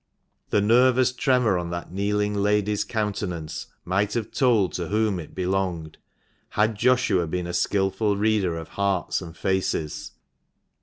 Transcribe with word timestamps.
The 0.49 0.61
nervous 0.61 1.11
tremor 1.13 1.59
on 1.59 1.69
that 1.69 1.91
kneeling 1.91 2.33
lady's 2.33 2.83
countenance 2.83 3.67
might 3.85 4.15
have 4.15 4.31
told 4.31 4.73
to 4.73 4.87
whom 4.87 5.19
it 5.19 5.35
belonged, 5.35 5.99
had 6.49 6.73
Joshua 6.73 7.27
been 7.27 7.45
a 7.45 7.53
skilful 7.53 8.17
reader 8.17 8.57
of 8.57 8.69
hearts 8.69 9.21
and 9.21 9.37
faces. 9.37 10.13